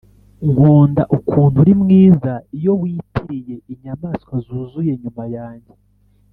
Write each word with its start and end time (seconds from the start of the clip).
nkunda 0.49 1.03
ukuntu 1.17 1.55
uri 1.63 1.73
mwiza 1.81 2.33
iyo 2.57 2.73
witiriye 2.81 3.55
inyamaswa 3.73 4.33
zuzuye 4.45 4.91
nyuma 5.01 5.23
yanjye 5.35 5.73